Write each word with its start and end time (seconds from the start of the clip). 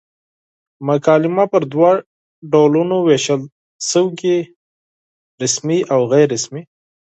مقاله 0.87 1.43
پر 1.51 1.61
دوه 1.73 1.91
ډولونو 2.51 2.97
وېشل 3.07 3.41
سوې؛ 3.89 4.37
رسمي 5.41 5.79
او 5.93 5.99
غیري 6.11 6.27
رسمي. 6.35 6.61